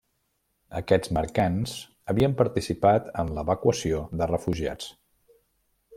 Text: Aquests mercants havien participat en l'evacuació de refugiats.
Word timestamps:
Aquests 0.79 1.11
mercants 1.17 1.75
havien 2.13 2.35
participat 2.41 3.13
en 3.25 3.29
l'evacuació 3.37 4.03
de 4.23 4.33
refugiats. 4.37 4.93